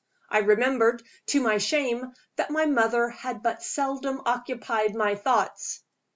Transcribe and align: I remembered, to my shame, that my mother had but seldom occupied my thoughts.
I 0.31 0.39
remembered, 0.39 1.03
to 1.27 1.39
my 1.43 1.59
shame, 1.59 2.13
that 2.35 2.49
my 2.49 2.65
mother 2.65 3.09
had 3.09 3.43
but 3.43 3.61
seldom 3.61 4.23
occupied 4.25 4.95
my 4.95 5.13
thoughts. 5.13 5.83